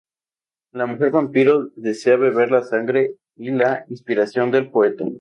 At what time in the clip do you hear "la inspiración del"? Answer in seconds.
3.51-4.71